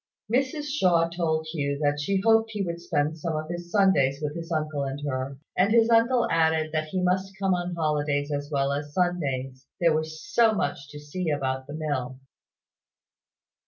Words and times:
Mrs 0.33 0.63
Shaw 0.65 1.09
told 1.09 1.45
Hugh 1.51 1.77
that 1.77 1.99
she 1.99 2.19
hoped 2.25 2.49
he 2.53 2.63
would 2.63 2.81
spend 2.81 3.19
some 3.19 3.35
of 3.35 3.49
his 3.51 3.71
Sundays 3.71 4.17
with 4.19 4.35
his 4.35 4.51
uncle 4.51 4.83
and 4.83 4.99
her; 5.07 5.37
and 5.55 5.71
his 5.71 5.91
uncle 5.91 6.27
added 6.31 6.71
that 6.71 6.87
he 6.87 6.99
must 7.03 7.37
come 7.37 7.53
on 7.53 7.75
holidays 7.75 8.31
as 8.31 8.49
well 8.51 8.73
as 8.73 8.95
Sundays, 8.95 9.67
there 9.79 9.93
was 9.93 10.19
so 10.19 10.53
much 10.53 10.89
to 10.89 10.99
see 10.99 11.29
about 11.29 11.67
the 11.67 11.73
mill. 11.75 12.17